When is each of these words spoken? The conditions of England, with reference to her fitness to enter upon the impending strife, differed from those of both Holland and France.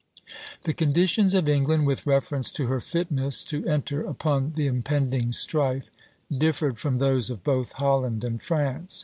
The 0.63 0.73
conditions 0.73 1.35
of 1.35 1.47
England, 1.47 1.85
with 1.85 2.07
reference 2.07 2.49
to 2.53 2.65
her 2.65 2.79
fitness 2.79 3.43
to 3.45 3.63
enter 3.67 4.03
upon 4.03 4.53
the 4.53 4.65
impending 4.65 5.31
strife, 5.31 5.91
differed 6.35 6.79
from 6.79 6.97
those 6.97 7.29
of 7.29 7.43
both 7.43 7.73
Holland 7.73 8.23
and 8.23 8.41
France. 8.41 8.99